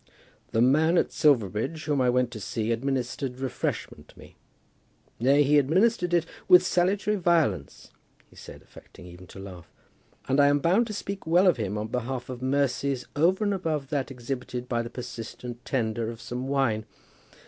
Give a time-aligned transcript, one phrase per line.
[0.49, 4.35] "The man at Silverbridge, whom I went to see administered refreshment to me;
[5.19, 7.91] nay, he administered it with salutary violence,"
[8.27, 9.71] he said, affecting even to laugh.
[10.27, 13.61] "And I am bound to speak well of him on behalf of mercies over and
[13.61, 16.87] beyond that exhibited by the persistent tender of some wine.